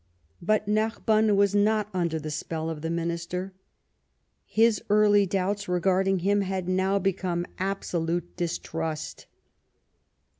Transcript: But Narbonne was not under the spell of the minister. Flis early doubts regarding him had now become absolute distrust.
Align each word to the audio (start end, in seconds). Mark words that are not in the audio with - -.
But 0.41 0.67
Narbonne 0.67 1.35
was 1.35 1.53
not 1.53 1.87
under 1.93 2.17
the 2.19 2.31
spell 2.31 2.71
of 2.71 2.81
the 2.81 2.89
minister. 2.89 3.53
Flis 4.51 4.81
early 4.89 5.27
doubts 5.27 5.67
regarding 5.67 6.21
him 6.21 6.41
had 6.41 6.67
now 6.67 6.97
become 6.97 7.45
absolute 7.59 8.35
distrust. 8.35 9.27